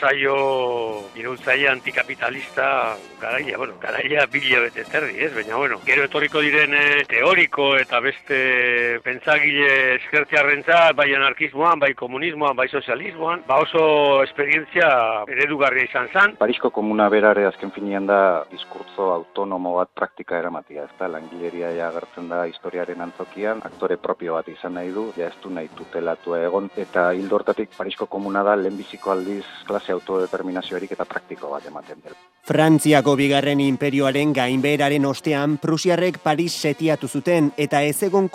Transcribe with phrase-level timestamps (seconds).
[0.00, 5.32] saio iraultzaile antikapitalista garaia, bueno, garaia bila bete terdi, ez?
[5.34, 12.56] Baina, bueno, gero etorriko diren eh, teoriko eta beste pentsagile eskertziarrentza, bai anarkismoan, bai komunismoan,
[12.56, 14.90] bai sozialismoan, ba oso esperientzia
[15.32, 16.36] eredugarria izan zan.
[16.40, 18.20] Parisko komuna berare azken finean da
[18.52, 24.36] diskurtzo autonomo bat praktika eramatia, ez da, langileria ja agertzen da historiaren antzokian, aktore propio
[24.36, 28.56] bat izan nahi du, ja ez du nahi tutelatu egon, eta hildortatik Parisko komuna da
[28.56, 32.16] lehenbiziko aldiz klase autodeterminazioarik eta praktiko bat ematen dela.
[32.46, 38.28] Frantziako bigarren imperioaren gainbeheraren ostean Prusiarrek Paris setiatu zuten eta ez egon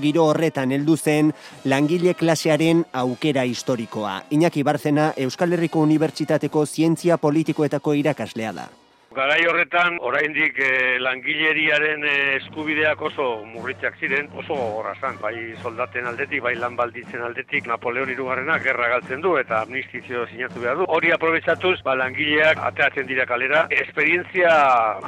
[0.00, 1.32] giro horretan heldu zen
[1.64, 4.22] langile klasearen aukera historikoa.
[4.30, 8.79] Iñaki Barzena Euskal Herriko Unibertsitateko Zientzia Politikoetako irakaslea da.
[9.10, 15.32] Garai horretan, oraindik e, langileriaren eh, eskubideak oso murritzak ziren, oso gogorra zan, bai
[15.64, 20.78] soldaten aldetik, bai lan balditzen aldetik, Napoleon irugarrena gerra galtzen du eta amnistizio sinatu behar
[20.78, 20.86] du.
[20.94, 24.52] Hori aprobetsatuz, ba, langileak ateatzen dira kalera, esperientzia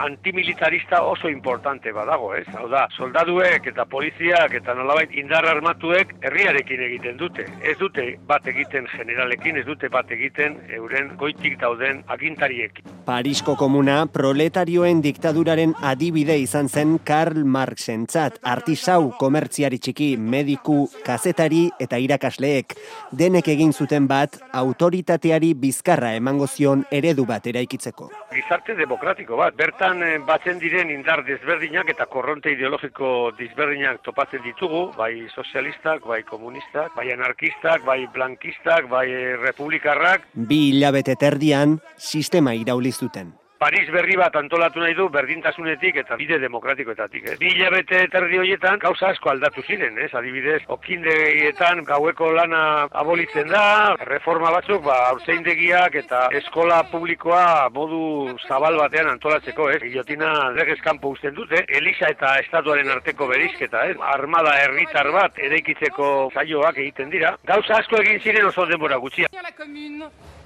[0.09, 2.49] antimilitarista oso importante badago, ez?
[2.59, 7.47] Hau da, soldaduek eta poliziak eta nolabait indar armatuek herriarekin egiten dute.
[7.63, 12.99] Ez dute bat egiten generalekin, ez dute bat egiten euren goitik dauden agintariekin.
[13.07, 21.99] Parisko komuna proletarioen diktaduraren adibide izan zen Karl Marxentzat, artisau, komertziari txiki, mediku, kazetari eta
[22.01, 22.77] irakasleek.
[23.13, 28.09] Denek egin zuten bat, autoritateari bizkarra emango zion eredu bat eraikitzeko.
[28.33, 34.87] Gizarte demokratiko bat, bertan eh, batzen diren indar desberdinak eta korronte ideologiko desberdinak topatzen ditugu,
[34.97, 39.07] bai sozialistak, bai komunistak, bai anarkistak, bai blankistak, bai
[39.45, 40.27] republikarrak.
[40.35, 43.42] Bi hilabete terdian, sistema iraulizuten.
[43.63, 47.27] Paris berri bat antolatu nahi du berdintasunetik eta bide demokratikoetatik.
[47.31, 47.35] Eh?
[47.39, 50.09] Bi hilabete terdi horietan gauza asko aldatu ziren, ez?
[50.19, 52.63] Adibidez, okindegietan gaueko lana
[53.03, 53.63] abolitzen da,
[54.09, 59.79] reforma batzuk, ba, aurtzein eta eskola publikoa modu zabal batean antolatzeko, ez?
[59.85, 63.97] Guillotina legez kanpo usten dute, Elisa eta Estatuaren arteko berizketa, ez?
[64.17, 67.37] Armada herritar bat eraikitzeko saioak egiten dira.
[67.47, 69.29] Gauza asko egin ziren oso denbora gutxia.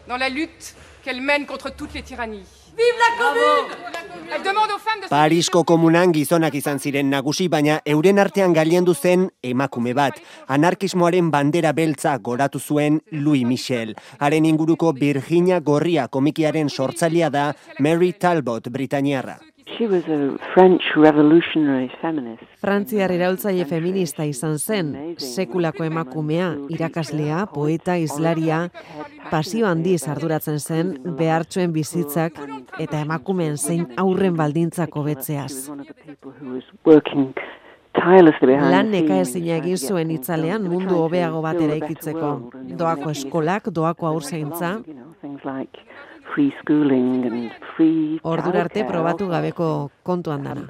[0.06, 2.65] dans la lutte qu'elle mène contre toutes les tyrannies.
[2.76, 3.86] Vive la commune!
[5.08, 10.18] Parisko komunan gizonak izan ziren nagusi, baina euren artean galiendu zen emakume bat.
[10.58, 13.94] Anarkismoaren bandera beltza goratu zuen Louis Michel.
[14.18, 19.38] Haren inguruko Virginia Gorria komikiaren sortzailea da Mary Talbot Britaniarra.
[19.74, 20.04] She was
[20.54, 21.90] French revolutionary.
[22.62, 28.60] Frantziar iraultzaile feminista izan zen, sekulako emakumea, irakaslea, poeta, islaria,
[29.30, 32.38] pasio handiz arduratzen zen behartxoen bizitzak
[32.78, 35.68] eta emakumeen zein aurren baldintzako betzeaz.
[38.70, 42.32] Lan neka ezina egin zuen itzalean mundu hobeago bat eraikitzeko.
[42.78, 44.76] Doako eskolak, doako aurzeintza,
[46.36, 50.66] free schooling and free Ordura arte probatu gabeko kontuan dana.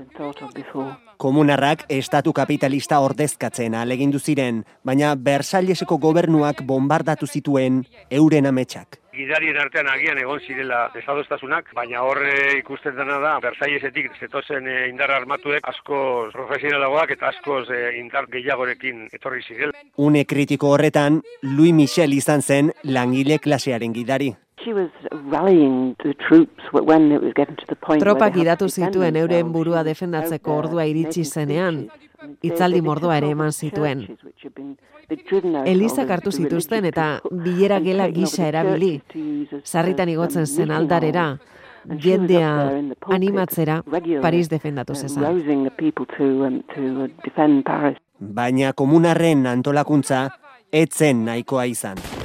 [1.18, 9.00] Komunarrak estatu kapitalista ordezkatzen alegindu ziren, baina Versailleseko gobernuak bombardatu zituen euren ametsak.
[9.16, 15.10] Gidarien artean agian egon zirela desadostasunak, baina horre ikusten dena da Versaillesetik zetozen eh, indar
[15.16, 15.98] armatuek asko
[16.36, 19.72] profesionalagoak eta askoz eh, indar gehiagorekin etorri zirela.
[19.96, 24.34] Une kritiko horretan, Louis Michel izan zen langile klasearen gidari.
[27.98, 31.84] Tropak idatu zituen euren burua defendatzeko ordua iritsi zenean,
[32.42, 34.06] itzaldi mordoa ere eman zituen.
[35.64, 38.96] Elizak hartu zituzten eta bilera gela gisa erabili,
[39.62, 41.28] sarritan igotzen zen aldarera,
[42.02, 42.50] jendea
[43.14, 43.82] animatzera
[44.22, 45.24] Paris defendatu zezan.
[48.18, 50.28] Baina komunarren antolakuntza,
[50.72, 52.15] etzen nahikoa izan.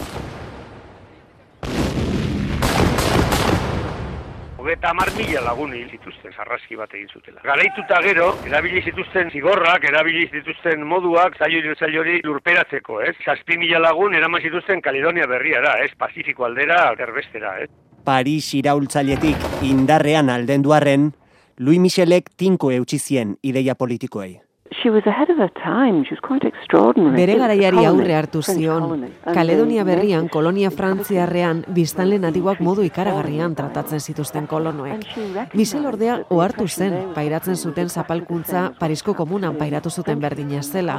[4.62, 7.40] Hogeta mar mila lagun hil zituzten, sarraski bat egin zutela.
[7.42, 13.16] Garaituta gero, erabili zituzten zigorrak, erabili zituzten moduak, zailo hori lurperatzeko, ez?
[13.26, 15.90] Zazpi mila lagun eraman zituzten Kaledonia berriara, ez?
[15.98, 17.72] Pazifiko aldera, terbestera, ez?
[18.06, 21.10] Paris iraultzailetik indarrean aldenduarren,
[21.58, 24.51] Louis Michelek tinko eutxizien ideia politikoei.
[24.82, 26.04] She was ahead of her time.
[26.06, 27.16] She was quite extraordinary.
[27.16, 29.12] Bere garaiari aurre hartu zion.
[29.22, 35.06] Kaledonia berrian, kolonia frantziarrean, biztanle natiboak modu ikaragarrian tratatzen zituzten kolonoek.
[35.54, 40.98] Michel ordea ohartu zen, pairatzen zuten zapalkuntza Parisko komunan pairatu zuten berdina zela.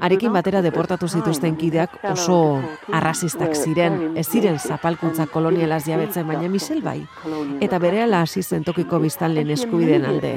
[0.00, 2.60] Arekin batera deportatu zituzten kideak oso
[2.92, 7.00] arrasistak ziren, ez ziren zapalkuntza kolonialaz jabetzen, baina Michel bai.
[7.64, 10.36] Eta bere ala hasi zen tokiko biztanleen eskubideen alde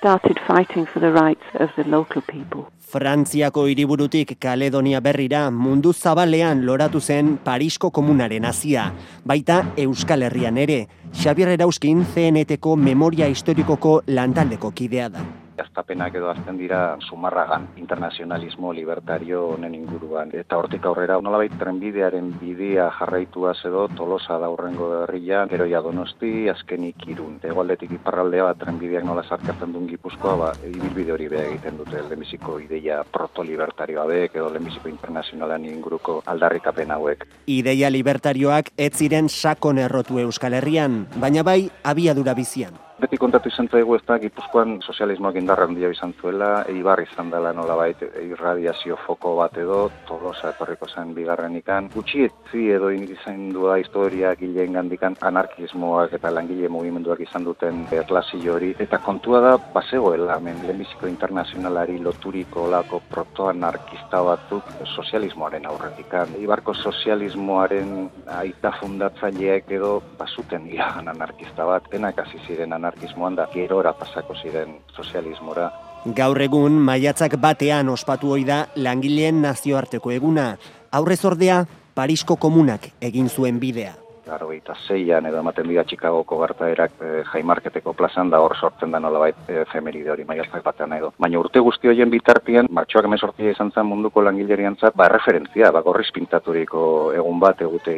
[0.00, 2.64] started fighting for the rights of the local people.
[2.92, 8.86] Frantziako hiriburutik Kaledonia berrira mundu zabalean loratu zen Parisko komunaren hasia,
[9.24, 10.80] baita Euskal Herrian ere.
[11.12, 15.28] Xabier Erauskin CNTko memoria historikoko lantaldeko kidea da
[15.60, 20.32] aztapenak edo azten dira sumarragan internazionalismo libertario honen inguruan.
[20.36, 27.06] Eta hortik aurrera, nolabait trenbidearen bidea jarraitua edo tolosa da urrengo herria, geroia donosti, azkenik
[27.08, 27.38] irun.
[27.42, 32.58] Ego iparraldea bat trenbideak nola zarkatzen duen gipuzkoa, ba, ibilbide hori beha egiten dute lehenbiziko
[32.60, 37.26] ideia proto-libertarioa bek, edo lehenbiziko internazionalan inguruko aldarrikapen hauek.
[37.46, 43.68] Ideia libertarioak ez ziren sakon errotu Euskal Herrian, baina bai abiadura bizian beti kontatu izan
[43.72, 48.98] zaigu ez da, Gipuzkoan sozialismoak indarra handia izan zuela, eibar izan dela nola bait, irradiazio
[49.06, 51.88] foko bat edo, tolosa etorriko zen bigarren ikan.
[51.94, 58.42] Gutxi etzi edo izan dua historia gileen gandikan anarkismoak eta langile mugimenduak izan duten erlasi
[58.52, 58.74] hori.
[58.84, 66.36] Eta kontua da, basegoela, hemen lehenbiziko internazionalari loturiko lako protoanarkista batzuk sozialismoaren aurretikan.
[66.40, 67.96] Eibarko sozialismoaren
[68.36, 74.34] aita fundatzaileak edo basuten iragan anarkista bat, denak hasi ziren anarkista anarkismoan da gerora pasako
[74.34, 75.70] ziren sozialismora.
[76.16, 80.56] Gaur egun maiatzak batean ospatu hoi da langileen nazioarteko eguna.
[80.92, 81.64] Aurrez ordea,
[81.94, 83.92] Parisko komunak egin zuen bidea.
[84.26, 89.00] Garo eta zeian edo ematen dira Chicagoko gartaerak e, jaimarketeko plazan da hor sortzen da
[89.00, 91.10] nolabait e, efemeride hori maiatzak batean edo.
[91.18, 95.82] Baina urte guzti horien bitartian, martxoak emezortia izan zen munduko langilerian zat, ba referentzia, ba
[95.82, 97.96] gorriz pintaturiko egun bat egute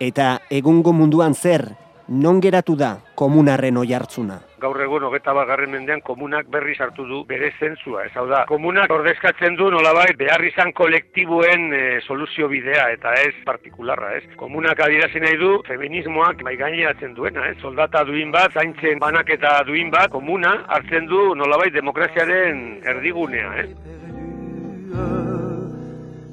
[0.00, 1.72] Eta egungo munduan zer,
[2.08, 4.38] non geratu da komunarren oi hartzuna?
[4.58, 8.06] Gaur egun hogeta bagarren mendean komunak berri sartu du bere zentzua.
[8.08, 13.34] Ez hau da, komunak ordezkatzen du nolabait behar izan kolektiboen e, soluzio bidea eta ez
[13.46, 14.24] partikularra, ez?
[14.40, 17.56] Komunak adirazi nahi du feminismoak mai gaineratzen duena, ez?
[17.62, 23.70] Soldata duin bat, zaintzen banaketa duin bat, komuna hartzen du nolabait demokraziaren erdigunea, ez?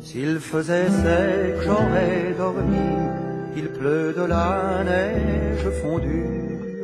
[0.05, 3.04] S'il faisait sec, j'aurais dormi
[3.85, 6.83] de la neige fondue.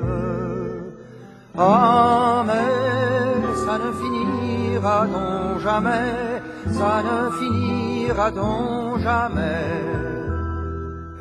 [1.57, 6.13] Ah, mais ça ne finira donc jamais,
[6.77, 9.67] ça ne finira donc jamais.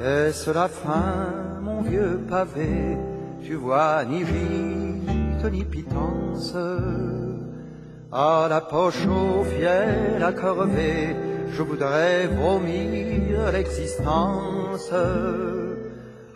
[0.00, 1.14] Est-ce la fin,
[1.62, 2.96] mon vieux pavé?
[3.44, 6.54] Tu vois, ni gîte ni pitance.
[8.12, 11.16] À la poche au fiel à corvée,
[11.52, 14.92] je voudrais vomir l'existence.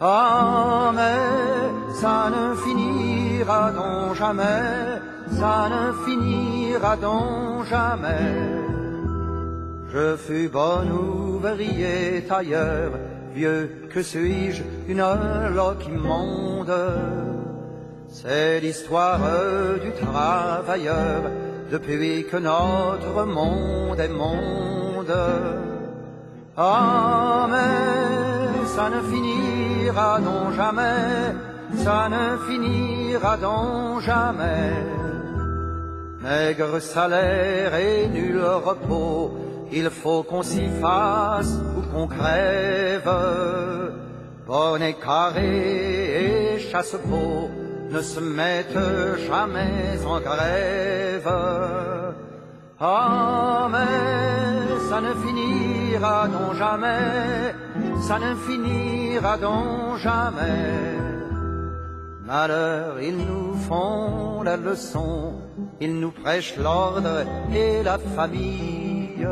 [0.07, 5.01] Ah, mais ça ne finira donc jamais,
[5.33, 8.35] ça ne finira donc jamais.
[9.95, 12.91] Je fus bon ouvrier tailleur,
[13.35, 15.07] vieux que suis-je, une
[15.55, 16.77] loque immonde.
[18.11, 19.21] C'est l'histoire
[19.83, 21.23] du travailleur
[21.73, 25.17] depuis que notre monde est monde.
[26.59, 31.35] Ah, mais ça ne finira donc jamais,
[31.77, 34.73] ça ne finira donc jamais.
[36.23, 39.37] Maigre salaire et nul repos,
[39.73, 43.11] il faut qu'on s'y fasse ou qu'on crève.
[44.47, 47.51] Bonnet carré et chasse-peau,
[47.91, 51.31] ne se mettent jamais en grève.
[53.71, 54.64] Mais
[54.95, 57.53] ça ne finira donc jamais,
[58.07, 61.01] ça ne finira donc jamais.
[62.25, 65.33] Malheur, ils nous font la leçon,
[65.81, 69.27] ils nous prêchent l'ordre et la famille.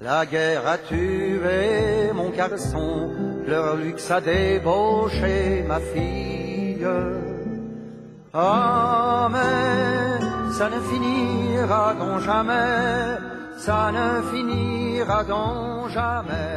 [0.00, 3.12] La guerre a tué mon garçon,
[3.46, 6.84] leur luxe a débauché ma fille.
[8.34, 16.55] Ah, mais ça ne finira donc jamais, ça ne finira donc jamais.